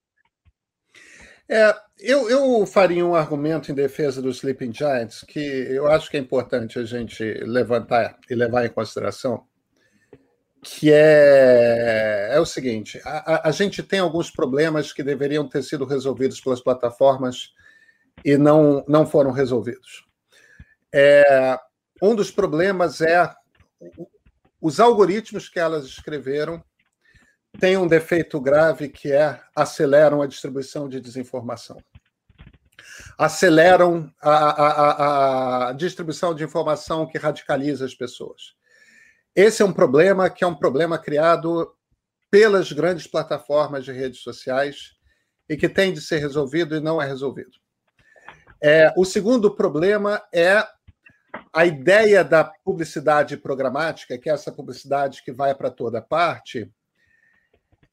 É, 1.48 1.72
eu, 1.98 2.28
eu 2.28 2.66
faria 2.66 3.06
um 3.06 3.14
argumento 3.14 3.70
em 3.70 3.74
defesa 3.74 4.20
dos 4.20 4.38
Sleeping 4.38 4.72
Giants 4.72 5.22
que 5.22 5.38
eu 5.38 5.86
acho 5.86 6.10
que 6.10 6.16
é 6.16 6.20
importante 6.20 6.78
a 6.78 6.84
gente 6.84 7.22
levantar 7.44 8.18
e 8.28 8.34
levar 8.34 8.66
em 8.66 8.70
consideração, 8.70 9.44
que 10.62 10.92
é, 10.92 12.30
é 12.32 12.40
o 12.40 12.46
seguinte: 12.46 13.00
a, 13.04 13.48
a 13.48 13.50
gente 13.50 13.82
tem 13.82 13.98
alguns 13.98 14.30
problemas 14.30 14.92
que 14.92 15.02
deveriam 15.02 15.48
ter 15.48 15.62
sido 15.62 15.84
resolvidos 15.84 16.40
pelas 16.40 16.60
plataformas 16.60 17.52
e 18.24 18.36
não, 18.36 18.84
não 18.88 19.06
foram 19.06 19.30
resolvidos. 19.30 20.04
É, 20.92 21.58
um 22.02 22.14
dos 22.14 22.30
problemas 22.30 23.00
é 23.00 23.32
os 24.60 24.80
algoritmos 24.80 25.48
que 25.48 25.58
elas 25.58 25.84
escreveram 25.84 26.62
tem 27.58 27.76
um 27.76 27.86
defeito 27.86 28.40
grave 28.40 28.88
que 28.88 29.12
é 29.12 29.40
aceleram 29.54 30.20
a 30.20 30.26
distribuição 30.26 30.88
de 30.88 31.00
desinformação. 31.00 31.78
Aceleram 33.18 34.12
a, 34.20 34.30
a, 34.30 35.68
a, 35.68 35.72
distribuição 35.72 36.34
de 36.34 36.44
informação 36.44 37.06
que 37.06 37.18
radicaliza 37.18 37.84
as 37.84 37.94
pessoas. 37.94 38.54
Esse 39.36 39.62
é 39.62 39.64
um 39.66 39.72
problema 39.72 40.30
que 40.30 40.42
é 40.42 40.46
um 40.46 40.54
problema 40.54 40.98
criado 40.98 41.70
pelas 42.30 42.72
grandes 42.72 43.06
plataformas 43.06 43.84
de 43.84 43.92
redes 43.92 44.20
sociais 44.20 44.96
e 45.46 45.58
que 45.58 45.68
tem 45.68 45.92
de 45.92 46.00
ser 46.00 46.18
resolvido 46.18 46.74
e 46.74 46.80
não 46.80 47.00
é 47.00 47.06
resolvido. 47.06 47.52
É, 48.62 48.90
o 48.96 49.04
segundo 49.04 49.54
problema 49.54 50.22
é 50.32 50.66
a 51.52 51.66
ideia 51.66 52.24
da 52.24 52.44
publicidade 52.44 53.36
programática, 53.36 54.16
que 54.16 54.30
é 54.30 54.32
essa 54.32 54.50
publicidade 54.50 55.22
que 55.22 55.32
vai 55.32 55.54
para 55.54 55.70
toda 55.70 56.00
parte, 56.00 56.72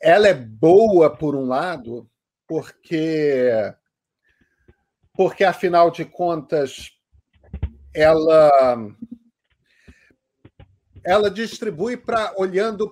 ela 0.02 0.30
é 0.30 0.34
boa 0.34 1.14
por 1.14 1.36
um 1.36 1.46
lado, 1.46 2.10
porque 2.48 3.52
porque 5.14 5.44
afinal 5.44 5.92
de 5.92 6.06
contas 6.06 6.92
ela 7.94 8.76
ela 11.04 11.30
distribui 11.30 11.98
para 11.98 12.34
olhando 12.38 12.90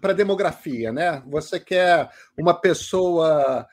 para 0.00 0.10
a 0.10 0.14
demografia, 0.14 0.92
né? 0.92 1.22
Você 1.26 1.58
quer 1.58 2.10
uma 2.38 2.54
pessoa 2.54 3.66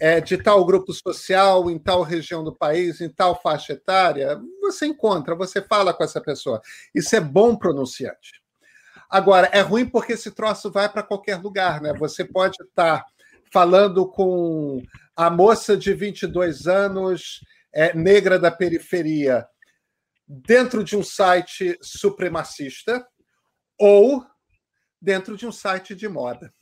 é, 0.00 0.20
de 0.20 0.36
tal 0.36 0.64
grupo 0.64 0.92
social, 0.92 1.70
em 1.70 1.78
tal 1.78 2.02
região 2.02 2.42
do 2.42 2.54
país, 2.54 3.00
em 3.00 3.08
tal 3.08 3.40
faixa 3.40 3.74
etária, 3.74 4.40
você 4.60 4.86
encontra, 4.86 5.34
você 5.34 5.62
fala 5.62 5.94
com 5.94 6.02
essa 6.02 6.20
pessoa. 6.20 6.60
Isso 6.94 7.14
é 7.14 7.20
bom 7.20 7.56
pronunciante. 7.56 8.42
Agora, 9.08 9.48
é 9.52 9.60
ruim 9.60 9.88
porque 9.88 10.14
esse 10.14 10.30
troço 10.32 10.70
vai 10.70 10.88
para 10.88 11.02
qualquer 11.02 11.36
lugar, 11.36 11.80
né? 11.80 11.94
Você 11.94 12.24
pode 12.24 12.56
estar 12.60 13.04
falando 13.52 14.08
com 14.08 14.82
a 15.14 15.30
moça 15.30 15.76
de 15.76 15.94
22 15.94 16.66
anos, 16.66 17.40
é, 17.72 17.94
negra 17.94 18.38
da 18.38 18.50
periferia, 18.50 19.46
dentro 20.26 20.82
de 20.82 20.96
um 20.96 21.02
site 21.02 21.78
supremacista 21.82 23.06
ou 23.78 24.24
dentro 25.00 25.36
de 25.36 25.46
um 25.46 25.52
site 25.52 25.94
de 25.94 26.08
moda. 26.08 26.52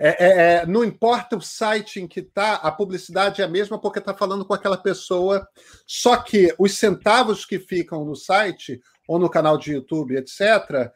É, 0.00 0.24
é, 0.24 0.54
é 0.54 0.66
não 0.66 0.84
importa 0.84 1.36
o 1.36 1.40
site 1.40 2.00
em 2.00 2.06
que 2.06 2.20
está, 2.20 2.54
a 2.54 2.70
publicidade 2.70 3.42
é 3.42 3.44
a 3.44 3.48
mesma 3.48 3.80
porque 3.80 3.98
está 3.98 4.14
falando 4.14 4.44
com 4.44 4.54
aquela 4.54 4.76
pessoa. 4.76 5.46
Só 5.86 6.16
que 6.16 6.54
os 6.58 6.74
centavos 6.78 7.44
que 7.44 7.58
ficam 7.58 8.04
no 8.04 8.14
site 8.14 8.80
ou 9.08 9.18
no 9.18 9.28
canal 9.28 9.58
de 9.58 9.72
YouTube, 9.72 10.16
etc., 10.16 10.92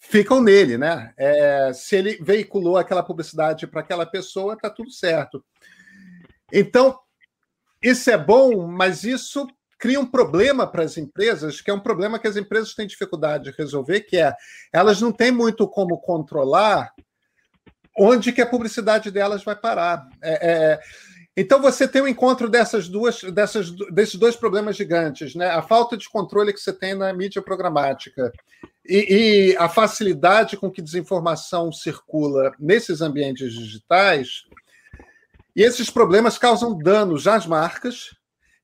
ficam 0.00 0.42
nele, 0.42 0.78
né? 0.78 1.12
É, 1.16 1.72
se 1.74 1.94
ele 1.94 2.18
veiculou 2.22 2.78
aquela 2.78 3.02
publicidade 3.02 3.66
para 3.66 3.82
aquela 3.82 4.06
pessoa, 4.06 4.54
está 4.54 4.70
tudo 4.70 4.90
certo. 4.90 5.44
Então, 6.50 6.98
isso 7.82 8.10
é 8.10 8.16
bom, 8.16 8.66
mas 8.66 9.04
isso 9.04 9.46
cria 9.80 9.98
um 9.98 10.06
problema 10.06 10.66
para 10.66 10.84
as 10.84 10.98
empresas, 10.98 11.62
que 11.62 11.70
é 11.70 11.74
um 11.74 11.80
problema 11.80 12.18
que 12.18 12.28
as 12.28 12.36
empresas 12.36 12.74
têm 12.74 12.86
dificuldade 12.86 13.44
de 13.44 13.56
resolver, 13.56 14.02
que 14.02 14.18
é 14.18 14.34
elas 14.70 15.00
não 15.00 15.10
têm 15.10 15.32
muito 15.32 15.66
como 15.66 15.98
controlar 15.98 16.92
onde 17.98 18.32
que 18.32 18.42
a 18.42 18.46
publicidade 18.46 19.10
delas 19.10 19.42
vai 19.42 19.56
parar. 19.56 20.06
É, 20.22 20.50
é, 20.50 20.80
então 21.36 21.60
você 21.60 21.88
tem 21.88 22.02
o 22.02 22.04
um 22.04 22.08
encontro 22.08 22.48
dessas 22.48 22.88
duas, 22.88 23.22
dessas, 23.22 23.70
desses 23.90 24.16
dois 24.16 24.36
problemas 24.36 24.76
gigantes, 24.76 25.34
né? 25.34 25.48
A 25.48 25.62
falta 25.62 25.96
de 25.96 26.08
controle 26.08 26.52
que 26.52 26.60
você 26.60 26.72
tem 26.72 26.94
na 26.94 27.12
mídia 27.12 27.40
programática 27.40 28.30
e, 28.86 29.52
e 29.52 29.56
a 29.56 29.68
facilidade 29.68 30.56
com 30.56 30.70
que 30.70 30.82
desinformação 30.82 31.72
circula 31.72 32.52
nesses 32.58 33.00
ambientes 33.00 33.52
digitais. 33.52 34.44
E 35.56 35.62
esses 35.62 35.88
problemas 35.88 36.36
causam 36.36 36.76
danos 36.76 37.26
às 37.26 37.46
marcas, 37.46 38.10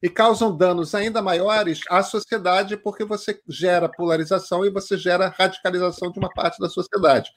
e 0.06 0.08
causam 0.08 0.56
danos 0.56 0.94
ainda 0.94 1.20
maiores 1.20 1.80
à 1.90 2.00
sociedade, 2.00 2.76
porque 2.76 3.04
você 3.04 3.36
gera 3.48 3.88
polarização 3.88 4.64
e 4.64 4.70
você 4.70 4.96
gera 4.96 5.34
radicalização 5.36 6.12
de 6.12 6.18
uma 6.20 6.32
parte 6.32 6.60
da 6.60 6.68
sociedade. 6.68 7.32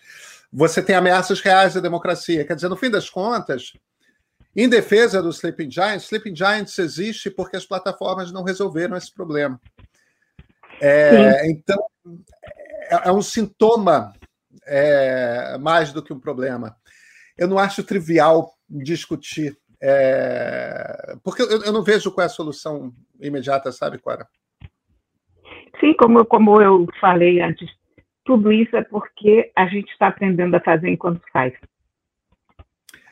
Você 0.54 0.80
tem 0.80 0.96
ameaças 0.96 1.42
reais 1.42 1.76
à 1.76 1.80
democracia. 1.80 2.46
Quer 2.46 2.54
dizer, 2.54 2.70
no 2.70 2.78
fim 2.78 2.92
das 2.92 3.10
contas, 3.10 3.74
em 4.56 4.70
defesa 4.70 5.20
do 5.20 5.30
Sleeping 5.32 5.72
Giants, 5.72 6.04
Sleeping 6.04 6.36
Giants 6.36 6.78
existe 6.78 7.32
porque 7.32 7.58
as 7.58 7.66
plataformas 7.66 8.32
não 8.32 8.44
resolveram 8.44 8.96
esse 8.96 9.12
problema. 9.12 9.60
É, 10.80 11.50
então, 11.50 11.84
é, 12.92 13.10
é, 13.10 13.12
um 13.12 13.24
sintoma 13.24 14.14
é, 14.68 15.58
mais 15.58 15.92
do 15.92 16.04
que 16.04 16.14
um 16.14 16.20
problema. 16.20 16.78
Eu 17.36 17.48
não 17.48 17.58
acho 17.58 17.84
trivial 17.84 18.54
discutir 18.70 19.58
é... 19.82 21.16
Porque 21.24 21.42
eu, 21.42 21.64
eu, 21.64 21.74
não 21.74 21.84
vejo 21.84 22.12
qual 22.12 22.24
é 22.24 22.26
a 22.26 22.30
solução 22.30 22.94
imediata, 23.20 23.72
sabe, 23.72 23.98
Cora? 23.98 24.28
Sim, 25.80 25.94
como, 25.94 26.26
como 26.26 26.62
eu 26.62 26.86
falei 27.00 27.42
antes, 27.42 27.70
tudo 28.26 28.52
isso 28.52 28.76
é 28.76 28.84
porque 28.84 29.52
a 29.56 29.66
gente 29.68 29.90
está 29.92 30.08
aprendendo 30.08 30.56
a 30.56 30.60
fazer 30.60 30.90
enquanto 30.90 31.22
faz. 31.32 31.54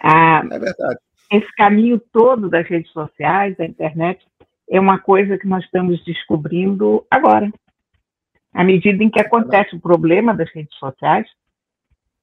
Ah, 0.02 0.42
é 0.44 0.60
verdade. 0.60 1.00
Esse 1.32 1.52
caminho 1.56 2.00
todo 2.12 2.50
das 2.50 2.68
redes 2.68 2.92
sociais, 2.92 3.56
da 3.58 3.66
internet, 3.66 4.26
é 4.70 4.80
uma 4.80 5.00
coisa 5.00 5.38
que 5.38 5.48
nós 5.48 5.64
estamos 5.64 6.04
descobrindo 6.04 7.06
agora. 7.10 7.52
À 8.54 8.64
medida 8.64 9.04
em 9.04 9.10
que 9.10 9.20
acontece 9.20 9.76
o 9.76 9.80
problema 9.80 10.34
das 10.34 10.50
redes 10.52 10.76
sociais, 10.78 11.28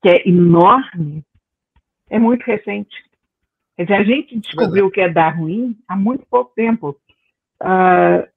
que 0.02 0.08
é 0.08 0.28
enorme, 0.28 1.24
é 2.10 2.18
muito 2.18 2.42
recente. 2.42 2.94
Quer 3.76 3.84
dizer, 3.84 3.94
a 3.94 4.04
gente 4.04 4.38
descobriu 4.38 4.86
o 4.86 4.90
que 4.90 5.00
é 5.00 5.08
dar 5.08 5.36
ruim 5.36 5.76
há 5.88 5.96
muito 5.96 6.24
pouco 6.26 6.52
tempo. 6.54 6.96
Uh, 7.60 8.28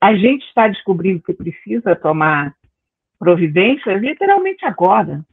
a 0.00 0.14
gente 0.14 0.44
está 0.46 0.68
descobrindo 0.68 1.22
que 1.22 1.32
precisa 1.32 1.96
tomar 1.96 2.54
providências 3.18 4.00
literalmente 4.00 4.64
agora. 4.64 5.24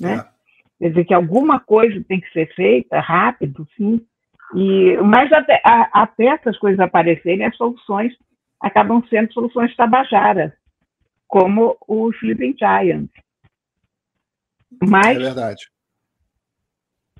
Né? 0.00 0.16
É. 0.16 0.36
Quer 0.78 0.88
dizer, 0.90 1.04
que 1.06 1.14
alguma 1.14 1.58
coisa 1.58 2.04
tem 2.04 2.20
que 2.20 2.30
ser 2.30 2.54
feita 2.54 3.00
rápido, 3.00 3.66
sim. 3.76 4.06
E, 4.54 4.96
mas 4.98 5.32
até, 5.32 5.60
a, 5.64 6.02
até 6.02 6.26
essas 6.26 6.56
coisas 6.58 6.78
aparecerem, 6.78 7.44
as 7.44 7.56
soluções 7.56 8.14
acabam 8.60 9.02
sendo 9.08 9.32
soluções 9.32 9.74
tabajaras, 9.74 10.52
como 11.26 11.76
o 11.88 12.10
Sleeping 12.10 12.54
Giant. 12.58 13.10
Mas, 14.82 15.16
é 15.16 15.20
verdade. 15.20 15.66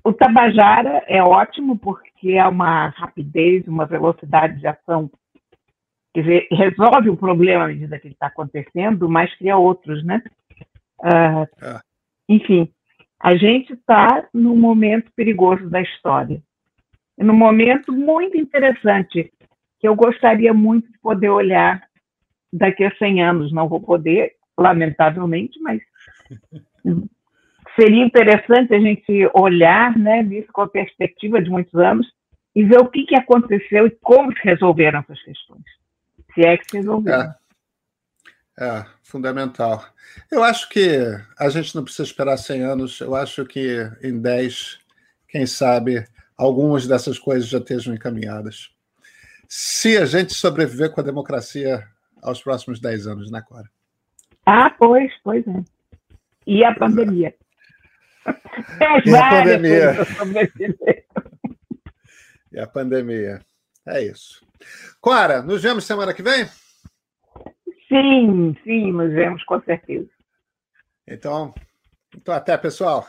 O 0.07 0.13
Tabajara 0.13 1.03
é 1.09 1.21
ótimo 1.21 1.77
porque 1.77 2.35
é 2.35 2.47
uma 2.47 2.91
rapidez, 2.91 3.67
uma 3.67 3.85
velocidade 3.85 4.61
de 4.61 4.67
ação. 4.69 5.11
Quer 6.15 6.21
dizer, 6.21 6.49
resolve 6.53 7.11
o 7.11 7.17
problema 7.17 7.65
à 7.65 7.67
medida 7.67 7.99
que 7.99 8.07
ele 8.07 8.15
está 8.15 8.29
acontecendo, 8.29 9.09
mas 9.09 9.35
cria 9.35 9.57
outros, 9.57 10.05
né? 10.05 10.23
Uh. 11.01 11.81
Enfim, 12.29 12.73
a 13.19 13.35
gente 13.35 13.73
está 13.73 14.29
num 14.33 14.55
momento 14.55 15.11
perigoso 15.17 15.69
da 15.69 15.83
história. 15.83 16.41
Num 17.19 17.35
momento 17.37 17.93
muito 17.93 18.37
interessante, 18.37 19.33
que 19.81 19.89
eu 19.89 19.97
gostaria 19.97 20.55
muito 20.55 20.89
de 20.89 21.01
poder 21.01 21.31
olhar 21.31 21.83
daqui 22.53 22.85
a 22.85 22.95
100 22.95 23.25
anos. 23.25 23.53
Não 23.53 23.69
vou 23.69 23.81
poder, 23.81 24.37
lamentavelmente, 24.57 25.59
mas 25.61 25.83
seria 27.79 28.05
interessante 28.05 28.75
a 28.75 28.81
gente 28.81 29.31
olhar 29.35 29.97
né, 29.97 30.23
isso 30.23 30.51
com 30.53 30.63
a 30.63 30.69
perspectiva 30.69 31.41
de 31.41 31.51
muitos 31.51 31.75
anos 31.75 32.07
e 32.55 32.65
ver 32.65 32.79
o 32.79 32.89
que, 32.89 33.05
que 33.05 33.15
aconteceu 33.15 33.87
e 33.87 33.91
como 34.03 34.33
se 34.33 34.43
resolveram 34.43 35.01
essas 35.01 35.23
questões. 35.23 35.63
Se 36.35 36.41
é 36.41 36.57
que 36.57 36.71
se 36.71 36.79
resolveram. 36.79 37.35
É, 38.59 38.79
é, 38.79 38.87
fundamental. 39.03 39.85
Eu 40.31 40.43
acho 40.43 40.69
que 40.71 40.99
a 41.39 41.49
gente 41.51 41.75
não 41.75 41.85
precisa 41.85 42.05
esperar 42.05 42.39
100 42.39 42.63
anos, 42.63 43.01
eu 43.01 43.15
acho 43.15 43.45
que 43.45 43.91
em 44.03 44.19
10, 44.21 44.79
quem 45.29 45.47
sabe, 45.47 46.05
algumas 46.37 46.87
dessas 46.87 47.19
coisas 47.19 47.49
já 47.49 47.59
estejam 47.59 47.95
encaminhadas. 47.95 48.71
Se 49.49 49.97
a 49.99 50.07
gente 50.07 50.35
sobreviver 50.35 50.91
com 50.91 51.01
a 51.01 51.05
democracia 51.05 51.87
aos 52.23 52.43
próximos 52.43 52.81
10 52.81 53.07
anos, 53.07 53.31
né, 53.31 53.43
Cora? 53.47 53.69
Ah, 54.45 54.71
pois, 54.71 55.13
pois 55.23 55.47
é. 55.47 55.63
E 56.47 56.65
a 56.65 56.75
pandemia. 56.75 57.35
e 59.05 59.15
a 59.15 59.31
pandemia. 59.31 59.95
e 62.53 62.59
a 62.59 62.67
pandemia. 62.67 63.41
É 63.87 64.03
isso. 64.03 64.45
Clara, 65.01 65.43
nos 65.43 65.63
vemos 65.63 65.85
semana 65.85 66.13
que 66.13 66.23
vem? 66.23 66.47
Sim, 67.89 68.57
sim, 68.65 68.93
nos 68.93 69.13
vemos 69.13 69.45
com 69.45 69.61
certeza. 69.63 70.09
Então, 71.07 71.55
então 72.15 72.35
até, 72.35 72.57
pessoal. 72.57 73.07